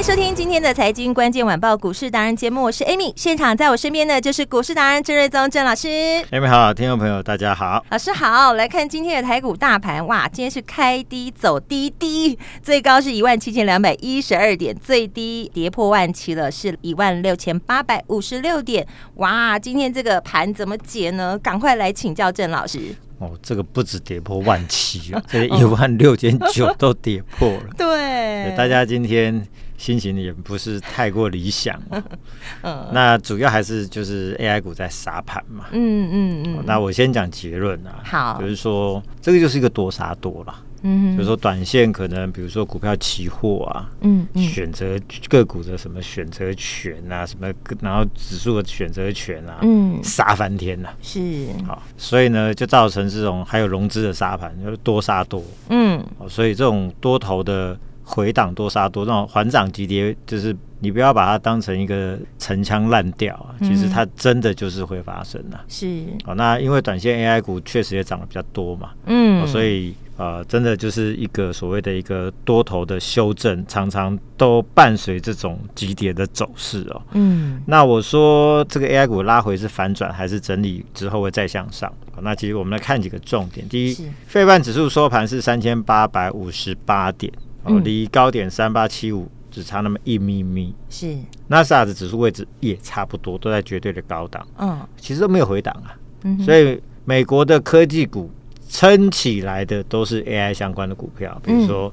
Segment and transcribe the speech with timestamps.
[0.00, 5.88] 迎收听今天的财经关键晚报股市达人节目，我是 Amy，现场在我身边的就是股市达人郑瑞宗郑老师。
[6.30, 21.38] Amy 好，听众朋友大家好，老师好，来看今天的台股大盘，哇，今天是开低走低低，最高是一万七千两百一十二点，最低跌破万七了，是一万六千八百五十六点，哇，今天这个盘怎么解呢？
[21.40, 22.78] 赶快来请教郑老师。
[23.18, 27.64] 哦，这个不止跌破万七啊， 这一万六千九都跌破了。
[27.76, 29.46] 对，大家今天。
[29.80, 31.80] 心情也不是太过理想，
[32.60, 36.64] 嗯，那主要还是就是 AI 股在杀盘嘛，嗯嗯嗯。
[36.66, 57.74] 那我先讲结论啊，好，就是说这个就是一个多杀多了，嗯，就是说短线可能比如说股票期货啊，嗯，选择个股的什么选择权啊，什么然后指数的选择权啊，嗯，杀翻天了，是，好，所以呢就造成这种还有融资的杀盘，就是多杀多，嗯，所以这种多头的。
[58.10, 65.58] 回档多杀多，这种缓涨急跌，就是你不要把它当成一个陈腔滥调啊，其实它真的就是会发生的。
[65.68, 65.86] 是
[66.26, 77.00] 哦，那因为短线 AI 股确实也涨得比较多嘛，嗯，所以呃，真的就是一个所谓的一个多头的修正，常常都伴随这种急跌的走势哦。
[77.12, 81.90] 嗯，那我说这个 AI 股拉回是反转还是整理之后会再向上？
[82.22, 87.32] 那其实我们来看几个重点，第一，费半指数收盘是三千八百五十八点。
[87.64, 91.16] 哦，离高点三八七五只差那么一咪咪，是。
[91.48, 98.30] 纳斯达克指数位置也差不多，都在绝对的高档，嗯，其实都没有回档啊，嗯，所以美国的科技股
[98.68, 101.92] 撑起来的都是 AI 相关的股票，比如说。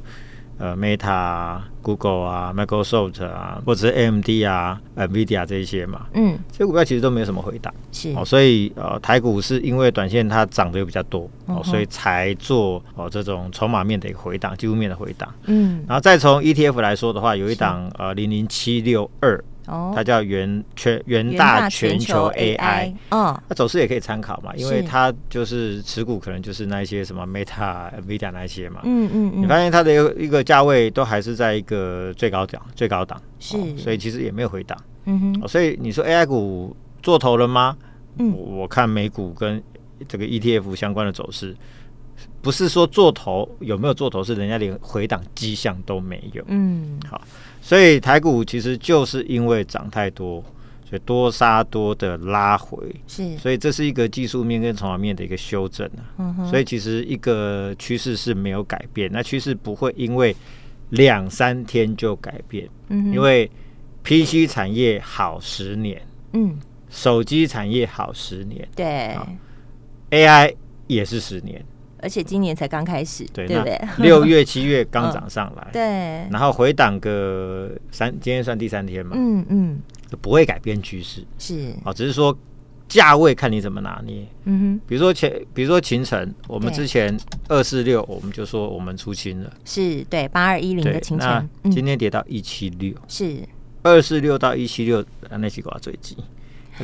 [0.57, 8.13] 呃，Meta 啊，Google 啊，Microsoft 啊，或者是 AMD 啊，NVIDIA 这一些嘛，嗯，这些股票其实都没有什么回档，是。
[8.15, 19.43] 哦，所以呃，台股是因为短线它涨得又比较多，哦，所以才做哦这种筹码面的一个回档，技术面的回档，嗯，然后再从 ETF 来说的话，有一档呃零零七六二。
[19.93, 37.75] 它叫元全元大全球 AI，嗯，那走势也可以参考嘛，因为它就是持股可能就是那一些什么 Meta、Nvidia 那一些嘛，嗯嗯，你发现它的一个价位都还是在一个最高档最高档，是，所以其实也没有回档，嗯哼，所以你说 AI 股做头了吗？
[38.19, 39.61] 嗯，我看美股跟
[40.07, 41.55] 这个 ETF 相关的走势，
[42.41, 47.21] 不是说做头有没有做头，是人家连回档迹象都没有，嗯，好。
[47.61, 50.41] 所以台股其实就是因为涨太多，
[50.89, 55.85] 所以多杀多的拉回，是，所以这是一个技术面跟筹码面的一个修正
[56.17, 56.47] 啊。
[56.49, 60.35] 所以其实一个趋势是没有改变，那趋势不会因为
[60.91, 62.69] 两三天就改变。
[62.89, 63.49] 嗯哼，因为
[64.03, 66.01] PC 产业好十年，
[66.31, 66.57] 嗯，
[66.89, 69.13] 手机产业好十年，对
[70.11, 70.55] ，AI
[70.87, 71.61] 也是十年。
[72.01, 73.79] 而且今年才刚开始，对，对不对？
[73.97, 75.81] 六月、七月刚涨上来，嗯，对，
[76.31, 82.37] 然后回档个三，今天算第三天嘛，嗯嗯，就不会改变趋势，是，哦，只是说
[82.87, 93.37] 价位看你怎么拿捏，嗯哼，比如说前，比如说秦城，我们之前二四六，我们就说我们出清了，是对八二一零的秦城，今天跌到一七六，是。
[93.83, 96.17] 二四六到一七六，那几挂最低，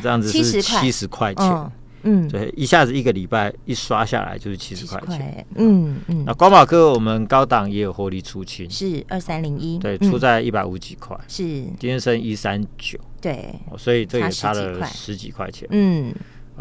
[0.02, 1.34] 这样子是七十块。
[1.34, 1.72] 钱。
[2.04, 6.24] 嗯，对，一下子一个礼拜一刷下来就是七十块钱，嗯嗯。
[6.26, 11.44] 那光宝科我们高档也有获利出清，是二三零一，对，出在一百五几块，是。
[11.44, 16.14] 今天升一三九，对，所以这也差了十几块钱，嗯。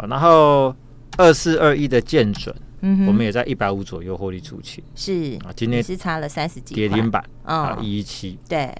[0.09, 0.75] 然后
[1.17, 8.73] 二四二一的见准，嗯，我们也在一百五左右获利出清，是啊，今天是差了三十几，跌停板啊，一一七，对。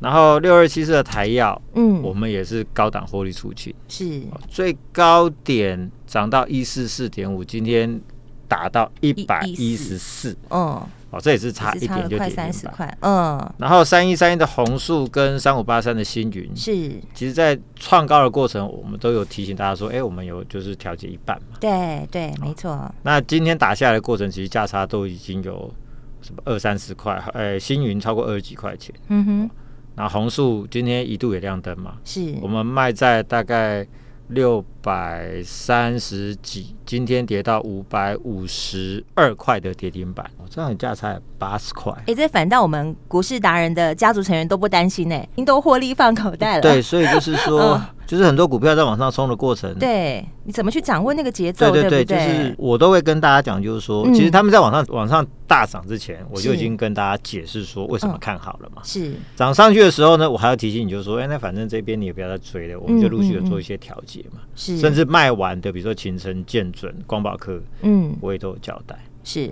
[0.00, 4.22] 然后六二七四的台药，嗯，我们也是高档获利出去，是。
[4.48, 8.00] 最高点涨到一四四点五，今天
[8.46, 10.80] 打到一百一十四，嗯，
[11.10, 13.52] 哦，这也是差一点就跌三十块，嗯。
[13.58, 16.72] 然后三一三一的红树跟三五八三的星云，是，
[17.12, 22.88] 其实在创高的过程，我们都有提醒大家说，哎，我们有就是调节一半嘛，对对，没错。
[23.02, 25.74] 那今天打下来的过程，其实价差都已经有
[26.22, 29.50] 什么二三十块，哎，星云超过二十几块钱，嗯哼。
[29.98, 33.86] 那红树今天一度也亮灯嘛，是我们卖在大概
[34.28, 41.92] 六百三十几，今天跌到五百五十二块的跌停板，哦，这样价才八十块。
[42.06, 46.62] 哎，这反倒我们股市达人的家族成员都不担心呢，您都获利放口袋了。
[46.62, 47.74] 对，所以就是说。
[47.82, 51.70] 嗯就是很多股票在往上冲的过程，对，你怎么去掌握那个节奏？
[51.70, 58.80] 对对对，就是我都会跟大家讲，就是说，其实他们在往上往上大涨之前，我就已经跟大家解释说为什么看好了嘛。
[58.82, 64.40] 是涨上去的时候呢，我还要提醒你，就是说，哎，那反正这边你也不要再追了，我们就陆续的做一些调节嘛。
[64.54, 68.98] 是，甚至卖完的，比如说勤诚、建准、光宝科，嗯，我也都有交代。
[69.22, 69.50] 是。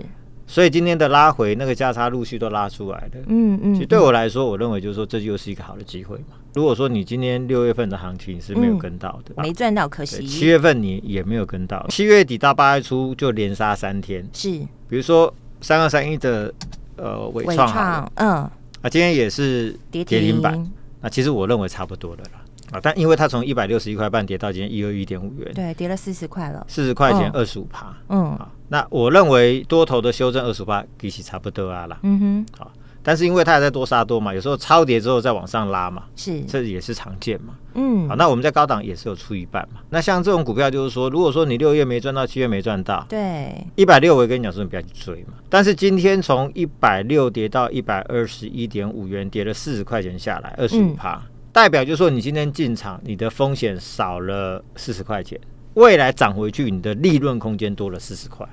[0.49, 3.11] 所以今天的拉回，那个价差陆续都拉出来了。
[3.27, 6.37] 嗯嗯，其实对我来说，我认为就是说，这就是一个好的机会嘛。
[6.57, 10.25] 如果说你今天六月份的行情是没有跟到的，没赚到，可惜。
[10.25, 14.27] 七月份你也没有跟到，七月底到八月初就连杀三天。
[14.33, 14.49] 是，
[14.89, 15.31] 比如说
[15.61, 16.51] 三二三一的
[16.95, 18.29] 呃纬创，嗯，
[18.81, 20.67] 啊，今天也是跌停板。
[20.99, 22.41] 那其实我认为差不多的啦。
[22.71, 32.71] 啊，但因为它从一百六十一块半跌到今天一二一点五元，对，跌了四十块了，四十块钱二十五趴，嗯，啊，那我认为多头的修正二十五趴，其实差不多啊啦，嗯哼，好，
[33.07, 51.21] 但是因为它还在多杀多嘛，有时候超跌之后再往上拉嘛，是，这也是常见嘛，嗯，好，那我们在高档也是有出一半嘛，那像这种股票就是说，如果说你六月没赚到，七月没赚到，对，一百六我也跟你讲说你不要去追嘛，但是今天从一百六跌到一百二十一点五元，跌了四十块钱下来，二十五趴。
[51.53, 55.39] 代表就是说，你今天进场，你的风险少了四十块钱，
[55.75, 58.45] 未来涨回去，你的利润空间多了四十块。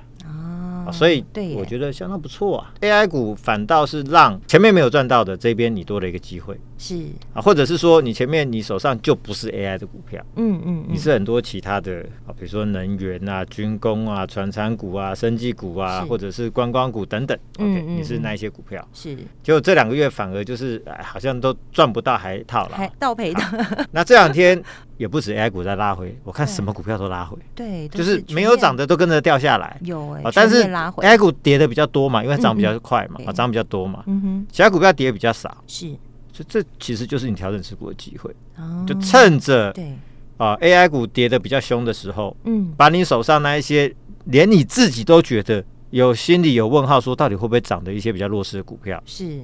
[0.91, 2.73] 所以，对，我觉得相当不错啊。
[2.81, 6.95] AI 股反倒是让前面没有赚到的这边你多了一个机会，是。
[7.33, 23.87] 啊，或者是说你前面你手上就不是 AI 的股票，嗯嗯，你是很多其他的啊，比如说能源啊、军工啊、船产股啊、生技股啊，或者是观光股等等，OK，你是那一些股票，是，结果这两个月反而就是哎，好像都赚不到，还套了，还倒赔的。
[23.91, 24.61] 那这两天。
[24.97, 29.77] 也不止 AI 股在拉回，我看什么股票都拉回，对，就是没有涨的都跟着掉下来。
[29.83, 34.03] 有哎，但是 AI 股跌的比较多嘛，因为涨比较快嘛，啊，涨比较多嘛。
[34.07, 35.63] 嗯哼，其他股票跌比较少。
[35.67, 35.87] 是，
[36.31, 38.33] 所以这其实就是你调整持股的机会。
[38.87, 39.93] 就趁着对
[40.37, 43.93] 啊 AI 股跌的比较凶的时候，嗯，把你手上那一些
[44.25, 49.41] 连你自己都觉得有心里有问号，说到底会不会涨的一些比较弱势的股票，是。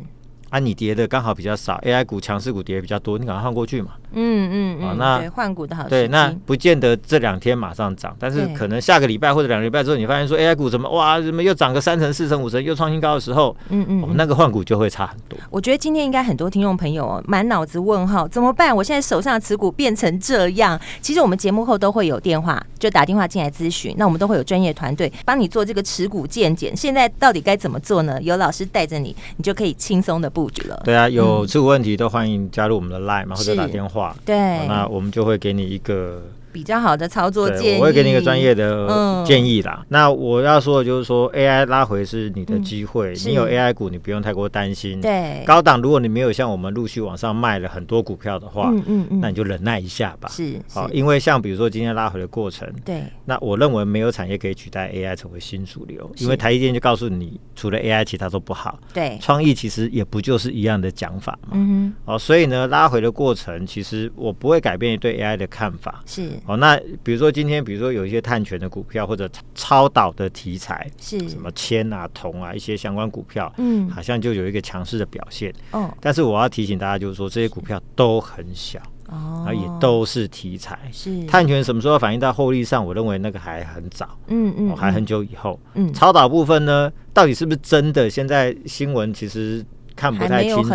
[0.49, 3.91] 啊，你跌的刚好比较少，AI 股强势股跌的比较多，你赶快换过去嘛。
[4.13, 4.97] 嗯嗯嗯。
[4.97, 5.87] 那换股的好。
[5.87, 15.37] 对，那不见得这两天马上涨，但是可能下个礼拜或者两个礼拜之后，你发现说 AI 股怎么哇，怎么又涨个三成、四成、五成，又创新高的时候，嗯嗯，我们那个换股就会差很多。
[15.49, 18.75] 我觉得今天应该很多听众朋友哦，满脑子问号，怎么办？
[18.75, 20.79] 我现在手上的持股变成这样。
[21.01, 26.75] 其实我们节目后都会有电话，就打电话进来咨询，那我们都会有专业团队帮你做这个持股健检。
[26.75, 28.21] 现在到底该怎么做呢？
[28.21, 30.81] 有老师带着你，你就可以轻松的布局了。
[30.83, 31.21] 对啊，有。
[31.21, 34.00] 有持股问题都欢迎加入我们的 Line 嘛，或者打电话。
[34.25, 36.21] 对，那我们就会给你一个。
[36.51, 39.85] 比较好的操作建议，我会给你一个专业的建议啦。
[39.89, 44.99] 那我要说的就是说，AI 拉回是你的机会，你有 AI 股，你不用太过担心。
[45.01, 50.29] 对，高档如果你没有像我们陆续往上卖了很多股票的话，嗯嗯嗯，那你就忍耐一下吧。
[50.29, 58.79] 是，好，因为像比如说今天拉回的过程，对，那我认为没有产业可以取代 AI 成为新主流，因为台积电就告诉你，除了 AI 其他都不好。
[58.93, 61.49] 对，创意其实也不就是一样的讲法嘛。
[61.53, 66.03] 嗯，哦，所以呢，拉回的过程其实我不会改变对 AI 的看法。
[66.05, 66.31] 是。
[66.45, 75.53] 哦，那比如说今天，比如说有一些碳权的股票或者超导的题材，是什么铅啊、铜啊一些相关股票，嗯，好像就有一个强势的表现。
[75.71, 80.79] 哦，但是我要提醒大家，就是说这些股票都很小，哦，啊也都是题材。
[80.91, 82.85] 是碳权什么时候反映到获利上？
[82.85, 85.59] 我认为那个还很早，嗯嗯，还很久以后。
[85.75, 88.09] 嗯，超导部分呢，到底是不是真的？
[88.09, 89.63] 现在新闻其实。
[90.01, 90.71] 看不太清楚，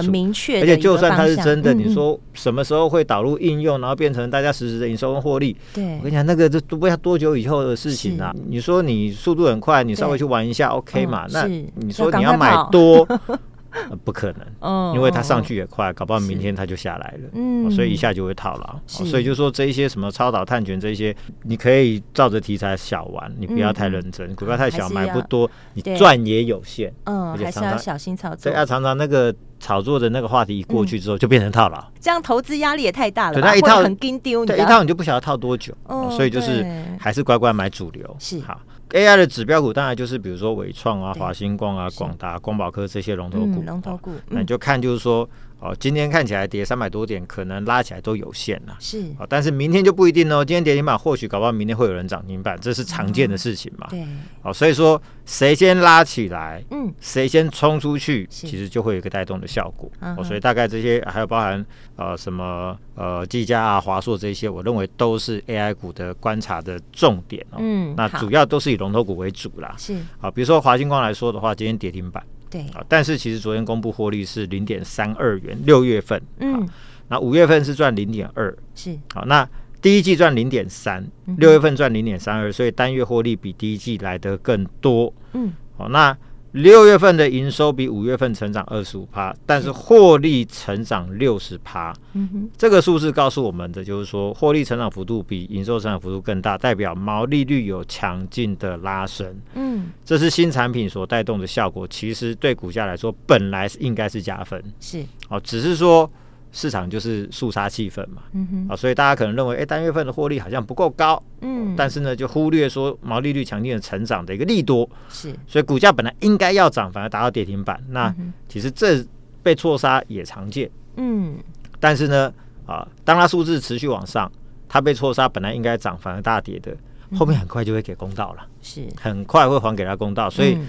[0.60, 5.56] 而且就算它是真的，你说什么时候会导入应用，然后变成大家实时的营收跟获利？
[5.74, 8.32] 对，我跟你讲，那个这都不要多久以后的事情啊。
[8.46, 11.26] 你说你速度很快，你稍微去玩一下，OK 嘛？
[11.30, 13.04] 那你说你要买多？
[14.04, 18.80] 不可能，因为它上去也快，搞不好明天它就下来了，嗯，所以一下就会套牢。
[18.86, 28.50] 所以就说这一些什么超导探权这一些，你可以照着题材小玩，你不要太认真，股票太小买不多，你赚也有限，嗯，而且常常小心操作。
[28.50, 33.34] 对啊，常常那个炒作的那个话题一过去之后，就变成套牢，这样投资压力也太大了。
[33.34, 35.74] 对，那一套很丢，对，一套你就不晓得套多久，
[36.10, 36.64] 所以就是
[36.98, 38.60] 还是乖乖买主流是好。
[38.90, 43.62] AI 的指标股当然就是比如说伟创啊、华星光啊、广达、光宝科这些龙头股。
[43.62, 45.28] 龙头股，那你就看就是说
[45.58, 48.76] 哦，今天看起来跌三百多点，可能拉起来都有限了。
[48.78, 50.44] 是，哦，但是明天就不一定哦。
[50.44, 53.86] 今天跌停板，或许搞不好明天会有人涨停板，这是常见的事情嘛。
[53.88, 54.04] 对，
[54.42, 59.90] 哦，所以说谁先拉起来，嗯，谁先冲出去，其实就会有一个带动的效果。
[60.00, 61.64] 哦，所以大概这些还有包含
[61.96, 67.56] 呃什么呃技嘉啊、华硕这些，我认为都是 AI 股的观察的重点哦。
[67.60, 69.74] 嗯，那主要都是以龙头股为主啦。
[69.78, 72.22] 是，好，比如说华星光来说的话，今天跌停板。
[72.50, 72.62] 对。
[72.72, 76.68] 啊，但是其实昨天公布获利是零点三二元，六月份，嗯，
[77.08, 78.96] 那五月份是赚零点二，是。
[79.12, 79.48] 好，那
[79.80, 81.06] 第一季赚零点三，
[81.38, 86.16] 六月份赚零点三二，所以单月获利比第一季来得更多，嗯，好，那。
[86.56, 91.94] 六月份的营收比五月份成长二十五趴，但是获利成长六十趴。
[92.14, 99.36] 嗯哼，这个数字告诉我们的就是说，获利成长幅度比营收成长幅度更大，代表毛利率有强劲的拉升。
[99.54, 104.62] 嗯，这是新产品所带动的效果，其实对股价来说本来是应该是加分。
[104.80, 106.10] 是，哦，只是说。
[106.58, 118.14] 市场就是肃杀气氛嘛，嗯哼，啊，所以大家可能认为，哎、欸，单月份的获利好像不够高，嗯，但是呢，就忽略说毛利率强劲的成长的一个利多，是，所以股价本来应该要涨，反而达到跌停板，那
[118.48, 119.04] 其实这
[119.42, 121.36] 被错杀也常见，嗯，
[121.78, 122.32] 但是呢，
[122.64, 124.32] 啊，当它数字持续往上，
[124.66, 126.74] 它被错杀，本来应该涨，反而大跌的，
[127.18, 130.54] 后面很快就会给公道了，是，很快会还给他公道，所以。
[130.54, 130.66] 嗯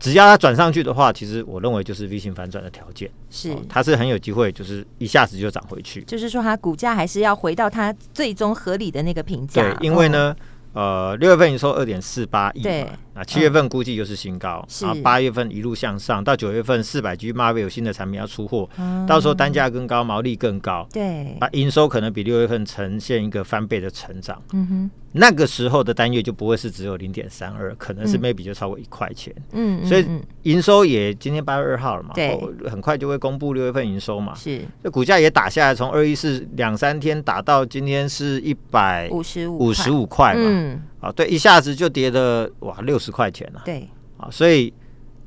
[0.00, 6.02] 只要它转上去的话，其实我认为就是 V 型反转的条件，是、哦、它是很有机会，就是一下子就涨回去。
[6.04, 9.62] 就是说，它股价还是要回到它最终合理的那个评价。
[9.62, 10.34] 对，因为呢，
[10.72, 24.42] 哦、呃，六月份营收二点四八亿，对，那七月份估计又是新高，嗯、然后八月份一路向上，到九月份四百 G Marvell 有新的产品要出货，嗯、到时候单价更高，毛利更高，对，啊营收可能比六月份呈现一个翻倍的成长。
[24.52, 24.90] 嗯哼。
[25.12, 29.34] 那个时候的单月就不会是只有零点三二，可能是 maybe 就超过一块钱。
[29.52, 30.06] 嗯，所以
[30.42, 32.38] 营收也今天八月二号了嘛，对，
[32.68, 34.34] 很快就会公布六月份营收嘛。
[34.34, 40.42] 是，这股价也打下来，从二一四两三天打到今天是一百五十五五十五块嘛。
[40.44, 43.62] 嗯，啊，对，一下子就跌了哇六十块钱了。
[43.64, 44.72] 对，啊，所以。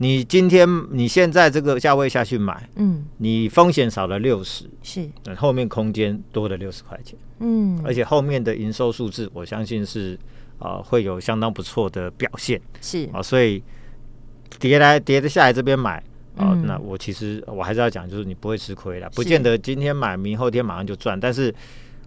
[0.04, 10.20] 你今天你现在这个价位下去买，嗯，你风险少了六十，是，后面空间多了六十块钱，嗯，而且后面的营收数字，我相信是
[10.60, 13.10] 啊、呃、会有相当不错的表现，是。
[13.14, 13.64] 啊，所以
[14.60, 16.04] 跌来跌的下来这边买
[16.36, 21.56] 啊、呃，那我其实我还是要讲，就是你不会吃亏的，不见得今天买，明后天马上就赚，但是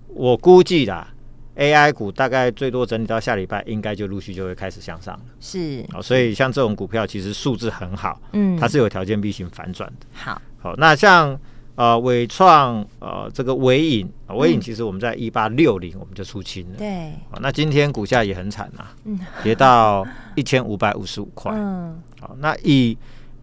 [0.08, 1.14] 我估计啦。
[1.56, 5.20] AI 股大概最多整理到下礼拜，应该就陆续就会开始向上了。
[5.40, 10.06] 是，哦，所以像这种股票其实数字很好，嗯，它是有条件必行反转的。
[10.12, 11.38] 好，好，那像
[11.76, 16.76] 呃伟创呃这个伟影，伟影其实我们在一八六零我们就出清了。
[16.76, 21.52] 对，哦，那今天股价也很惨呐，嗯，跌到一千五百五十五块。
[21.54, 22.98] 嗯，好，那以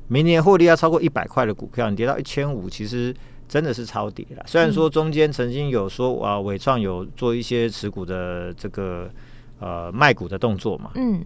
[0.07, 3.15] 明年获利要超过一百块的股票，你跌到一千五，其实。
[3.53, 9.07] 真的是超跌了，虽然说中间曾经有说啊，伟创有做一些持股的这个
[9.59, 11.23] 呃卖股的动作嘛，嗯，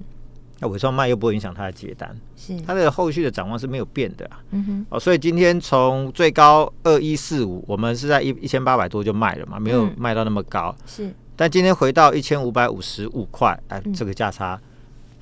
[0.60, 2.60] 那伟创卖又不会影响它的接单，是。
[2.68, 14.60] 它的后续的展望是没有变的啊，嗯哼，哦，所以今天从最高二一四五，我们是在一一千八百多就卖了嘛，没有卖到那么高，是，但今天回到一千五百五十五块，哎，这个价差。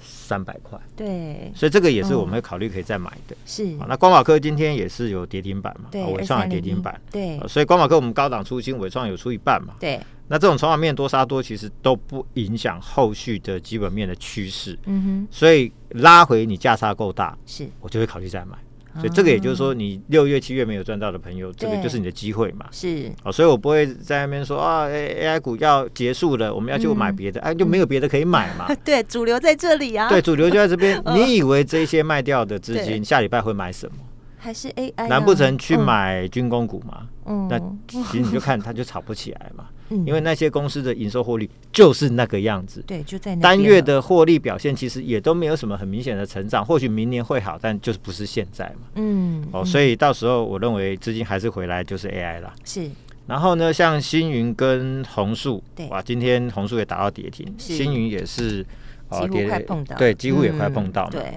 [0.06, 3.36] 三百块，对，所以这个也是我们会考虑可以再买的。
[3.46, 5.90] 是，那光马科今天也是有跌停板嘛？
[5.92, 7.00] 对，纬创也跌停板。
[7.12, 9.74] 对，所以光马科我们高档出清，尾创有出一半嘛？
[9.80, 14.78] 对，那这种筹码面多杀多，其实都不影响后续的基本面的趋势。
[14.86, 18.58] 嗯哼，所以拉回你价差够大，是我就会考虑再买。
[18.98, 22.66] 所以这个也就是说，你六月、七月没有赚到的朋友，这个就是你的机会嘛。
[22.72, 28.68] 是，哦，所以我不会在那边说啊，AI 股要结束了，我们要去买别的，哎，就没有别的可以买嘛。
[28.86, 30.08] 对，主流在这里啊。
[30.08, 31.02] 对，主流就在这边。
[31.14, 33.98] 你以为这些卖掉的资金下礼拜会买什么？
[34.38, 35.08] 还是 AI？
[35.08, 37.08] 难不成去买军工股吗？
[37.26, 39.66] 嗯，那 其实你就看它就炒不起来嘛。
[39.90, 46.66] 因为那些公司的营收获利就是那个样子，对，就在单月的获利表现，其实也都没有什么很明显的成长。
[46.66, 48.88] 或许明年会好，但就是不是现在嘛。
[48.96, 52.52] 嗯，哦，所以到时候我认为资金还是回来就是 AI 了。
[52.64, 52.90] 是，
[53.28, 58.64] 然后呢，像星云跟红树，哇，今天红树也打到跌停，星云也是
[59.12, 61.12] 几乎快碰到，对，几乎也快碰到嘛。
[61.12, 61.34] 对，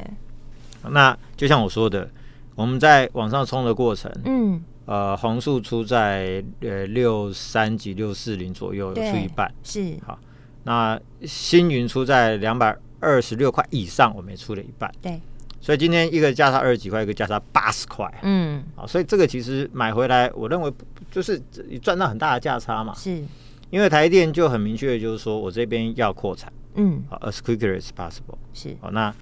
[0.91, 2.09] 那就像我说的，
[2.55, 4.63] 我们在往上冲的过程，嗯。
[4.89, 10.19] 呃，弘塑出在呃六三几六四零左右，有出一半是好。
[10.65, 14.91] 那星云出在两百二十六块以上，我们也出了一半。
[15.03, 15.21] 对，
[15.61, 18.11] 所以今天一个价差二十几块，一个价差八十块。
[18.23, 20.73] 嗯，好，所以这个其实买回来，我认为
[21.11, 21.39] 就是
[21.83, 22.95] 赚到很大的价差嘛。
[22.95, 23.23] 是，
[23.69, 28.39] 因为台电就很明确就是说我这边要扩产，嗯，好，as quickly as possible。
[28.55, 29.15] 是，好，那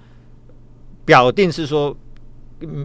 [1.05, 1.97] 表定是说，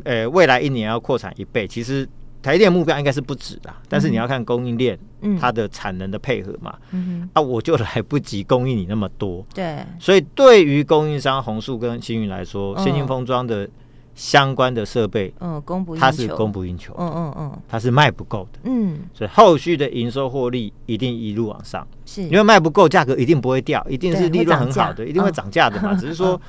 [0.03, 2.09] 呃，未来一年要扩产一倍，其实。
[2.41, 4.97] 台电目标应该是不止的，但是你要看供应链，
[5.39, 6.73] 它的产能的配合嘛。
[6.91, 9.45] 嗯啊，我就来不及供应你那么多。
[9.53, 9.77] 对。
[9.99, 13.69] 所以对于供应商红树跟星云来说，先进封装的
[14.15, 16.95] 相关的设备，嗯，供不它是供不应求。
[16.97, 18.59] 嗯嗯嗯，它是卖不够的。
[18.63, 18.99] 嗯。
[19.13, 21.87] 所以后续的营收获利一定一路往上。
[22.05, 22.23] 是。
[22.23, 25.93] 因为卖不够，价格一定不会掉，一定是利润很好的，一定会涨价的嘛。
[25.93, 26.41] 只是说。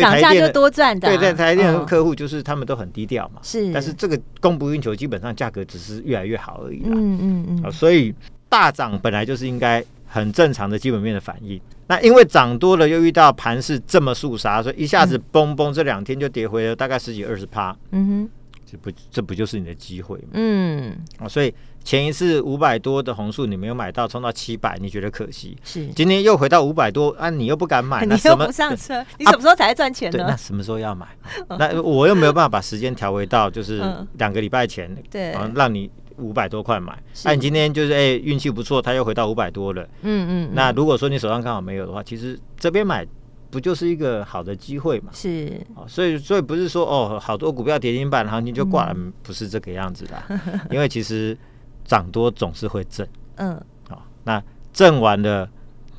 [0.00, 6.92] 涨价就多赚的，对，在台电的客户就是他们都很低调嘛，是，但是这个供不应求，基本上价格只是越来越好而已啦。
[6.94, 8.14] 嗯嗯嗯，所以
[8.48, 11.60] 大涨本来就是应该很正常的基本面的反应。
[11.86, 17.76] 那因为涨多了，又遇到盘势这么肃杀，所以一下子崩崩，这两天就跌回了大概十几二十趴。
[17.90, 18.30] 嗯哼，
[18.74, 20.30] 这不这不就是你的机会吗？
[20.32, 21.54] 嗯，啊，所以。
[21.84, 25.54] 前一次五百多的红树你没有买到，冲到七百，你觉得可惜？
[25.62, 25.86] 是。
[25.88, 30.24] 今天又回到五百多啊，你又不敢买， 你又不上车，你什么时候才赚钱呢？
[30.26, 31.06] 那什么时候要买？
[31.58, 36.98] 那我又没有办法把时间调回到就是两个礼拜前，对，让你五百多块买。
[37.22, 39.86] 那你今天就是哎运气不错，它又回到五百多了。
[40.00, 40.50] 嗯嗯。
[40.54, 43.06] 那如果说你手上刚好没有的话，其实这边买
[43.54, 45.12] 不就是一个好的机会嘛？
[45.14, 45.64] 是。
[45.86, 50.40] 所以所以不是说哦，好多股票跌停板，行情就挂了，不是这个样子的。
[50.72, 51.38] 因为其实。
[51.86, 53.06] 涨多总是会震，
[53.36, 53.54] 嗯，
[53.90, 54.42] 哦，那
[54.72, 55.46] 震完了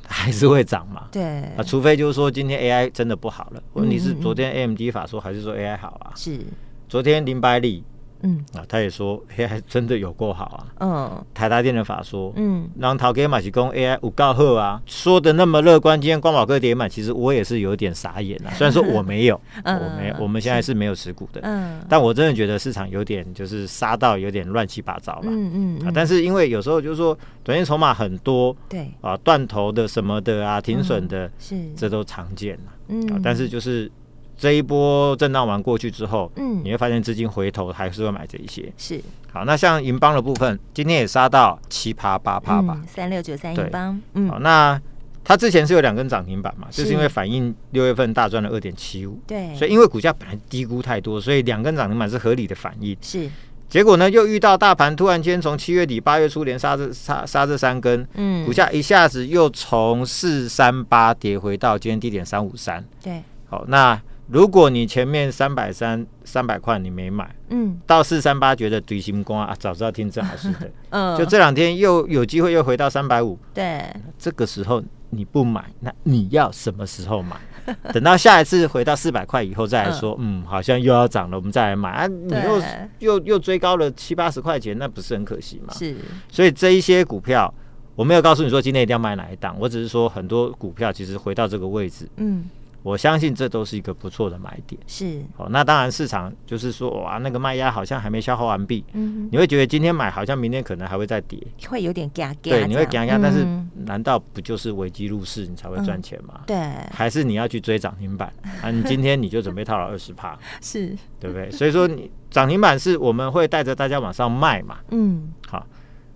[0.04, 1.06] 还是会涨嘛？
[1.12, 6.10] 对，啊，除非就是说今天 AI 真的不好了，问题是昨天 AMD 法说还是说 AI 好啊？
[6.16, 6.40] 是，
[6.88, 7.84] 昨天林百里。
[8.22, 10.66] 嗯啊，他也说 AI 真的有够好啊。
[10.80, 16.00] 嗯，台达电的法说，嗯，然后陶给马奇公 AI 五告贺啊，说的那么乐观。
[16.00, 18.50] 今天光宝哥跌满，其实我也是有点傻眼啊。
[18.56, 21.40] 虽然说我没有，我没有，我们现在是没有持股的。
[21.44, 25.24] 嗯，但我真的觉得市场有点就是杀到有点乱七八糟了。
[25.26, 32.72] 嗯嗯啊，但是因为有时候就是说短线筹码很多，对啊，断头的什么的啊，停损的，是这都常见了。
[32.88, 33.90] 嗯，啊但是就是。
[34.38, 38.70] 这一波震荡完过去之后，嗯，你会发现资金回头还是会买这一些。
[38.76, 39.00] 是，
[39.32, 44.78] 好，那像银邦的部分，今天也杀到七趴八趴吧，三六九三银邦，嗯，好，那
[45.24, 52.94] 它之前是有两根涨停板嘛，就是因为反映六月份大赚了二点七五，对，所以因为股价本来低估太多，所以两根涨停板是合理的反应。
[53.00, 53.30] 是，
[53.70, 63.98] 结果呢，又遇到大盘突然间从七月底八月初连杀这杀杀这三根，嗯，股价一下子又从四三八跌回到今天低点三五三，对，好，那。
[64.28, 73.84] 如果你前面三百三三百块你没买，嗯，到四三八觉得堆心光啊，早知道听郑老师的， 嗯，就这两天又有机会又回到三百五，对，
[74.18, 77.36] 这个时候你不买，那你要什么时候买？
[77.92, 82.62] 等到下一次回到四百块以后再来说，嗯，好像又要涨了，我们再来买啊，你又
[82.98, 85.72] 又又追高了七八十块钱，那不是很可惜吗？
[85.76, 85.96] 是，
[86.30, 87.52] 所以这一些股票
[87.94, 92.44] 我没有告诉你说今天一定要买哪一档，我只是说很多股票其实回到这个位置，嗯。
[92.86, 94.80] 我相信这都是一个不错的买点。
[94.86, 98.84] 是，哦，那当然市场就是说，哇，那个卖压好像还没消耗完毕。
[98.92, 102.38] 嗯，你会觉得今天买好像明天可能还会再跌，会有点嘎嘎。
[102.42, 103.44] 对，你会嘎嘎，但是
[103.86, 106.42] 难道不就是危机入市你才会赚钱吗？
[106.46, 106.56] 对，
[106.92, 108.70] 还是你要去追涨停板啊？
[108.70, 111.50] 你今天你就准备套了二十趴， 是，对不对？
[111.50, 114.78] 所以说你涨停板是我们会带着大家往上卖嘛。
[114.92, 115.66] 嗯，好，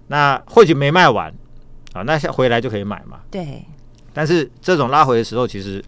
[0.07, 1.35] 那或许没卖完，
[1.93, 3.23] 好，那下回来就可以买嘛。
[3.29, 3.65] 对，
[4.13, 5.85] 但是这种拉回的时候，其实。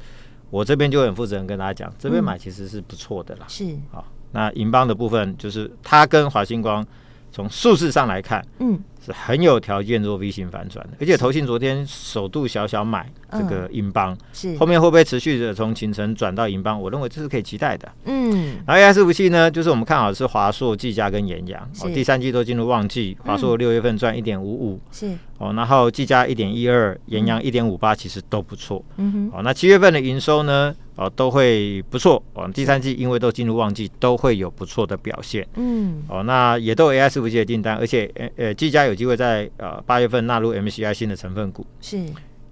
[0.53, 3.47] 我这边就很负责任跟大家讲，这边买其实是不错的啦。
[3.49, 6.87] 是，好，那银邦的部分就是它跟华星光
[7.31, 8.79] 从数字上来看，嗯。
[9.05, 16.81] 是很有条件做 V 型反转的，而且投信昨天首度小小买这个银邦，是后面会不会持续的从秦城转到银邦？
[16.81, 17.91] 我认为这是可以期待的。
[18.05, 28.85] 嗯，然后 AI 伺服器呢，就是我们看好是华硕、技嘉跟研阳，哦，第三季都进入旺季，华硕六月份赚一点五五，是哦，然后技嘉一点一二，研阳一点五八，其实都不错。
[28.97, 30.75] 嗯哼，哦，那七月份的营收呢？
[30.97, 32.23] 哦，都会不错。
[32.35, 35.47] 哦，第三季因为都进入旺季，都会有不错的表现。
[35.55, 41.67] 嗯，哦，那也都有 AI 伺服器的订单，而且呃呃，技嘉有机会在呃八月份纳入 MCI 新的成分股。
[41.81, 41.97] 是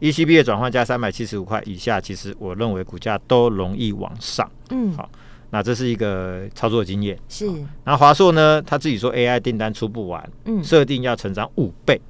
[0.01, 4.51] ，ECB 的转换价三百七十五块以下，其实我认为股价都容易往上。
[4.71, 5.11] 嗯，好，
[5.51, 7.19] 那这是一个操作经验。
[7.29, 7.47] 是，
[7.85, 12.01] 那华硕呢，他自己说 AI 订单出不完，嗯，设定要成长五倍，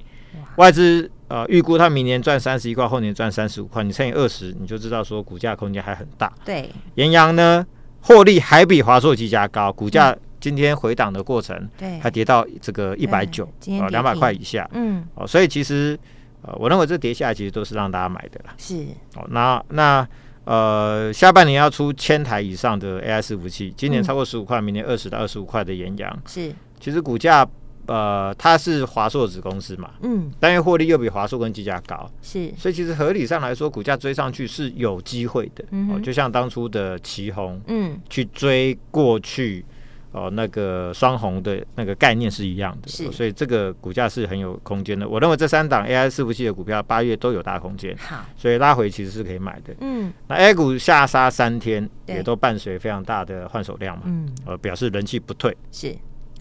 [0.55, 1.11] 外资。
[1.31, 6.29] 呃，预估它明年赚三十一块，后年赚三十五块，你乘以二十，你就知道说股价空间还很大。
[6.43, 7.65] 对，研阳呢，
[8.01, 13.45] 获利还比华硕、技嘉高，股价今天回档的过程，对，还跌到这个一百九，
[13.79, 14.69] 啊，两百块以下。
[14.73, 15.97] 嗯，哦，所以其实，
[16.41, 18.53] 呃，我认为这跌下来其实都是让大家买的啦。
[18.57, 20.05] 是，哦，那那
[20.43, 27.47] 呃，下半年要出千台以上的 AI 伺服器，今年超过十五块，明年二十到二十五块的研阳，是，其实股价。
[27.91, 39.65] 呃，它是华硕子公司嘛，嗯，单月获利又比华硕跟技嘉高，是，所以其实合理上来说，股价追上去是有机会的，嗯，哦，就像当初的旗红，嗯，去追过去，
[40.13, 43.11] 哦，那个双红的那个概念是一样的，是。
[43.11, 45.07] 所以这个股价是很有空间的。
[45.07, 49.75] 我认为这三档 AI 伺服器的股票八月都有大空间，好，所以拉回其实是可以买的。
[49.81, 55.93] 嗯，那 A 股下杀三天，也都伴随非常大的换手量嘛，嗯，呃，表示人气不退，是。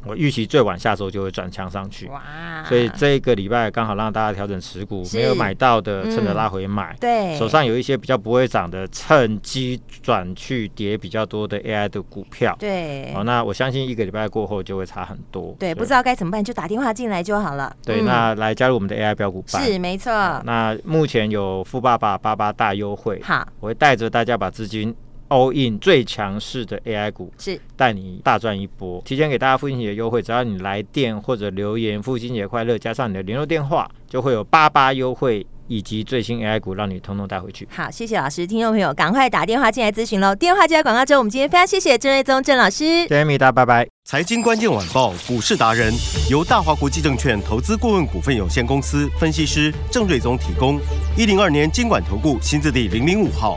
[0.04, 2.64] 我预期最晚下周就会转强上去，哇！
[2.64, 13.12] 所以这一个礼拜刚好让大家调整持股，没有买到的趁着拉回买，对，手上有一些比较不会涨的，趁机转去跌比较多的 AI 的股票，对。
[13.12, 17.76] 好，那我相信一个礼拜过后就会差很多，对，不知道该怎么办就打电话进来就好了。
[17.84, 20.10] 对，那来加入我们的 AI 标股班，是没错。
[20.44, 24.94] 那目前有富爸爸八八大优惠，好，我会带着大家把资金。
[25.30, 37.66] All in 最强势的 AI 股是带你大赚一波，提前给大家父亲节优惠，只要你来电或者留言“父亲节快乐”，加上你的联络电话，就会有八八优惠以及最新 AI 股让你通通带回去。
[37.70, 41.18] 好，谢谢老师，听众朋友赶快打电话进来咨询喽，电话就在广告中。
[41.18, 43.86] 我们今天非常谢谢郑瑞宗郑老师，谢谢米达，拜拜。
[44.04, 45.92] 财经关键晚报股市达人
[46.28, 50.80] 由大华国际证券投资顾问股份有限公司分析师郑瑞宗提供，
[51.16, 53.56] 一零二年经管投顾新字第零零五号。